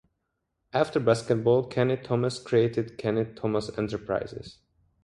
After 0.73 0.99
basketball 0.99 1.67
Kenny 1.67 1.95
Thomas 1.95 2.39
created 2.41 2.97
Kenny 2.97 3.23
Thomas 3.35 3.69
Enterprises. 3.77 4.57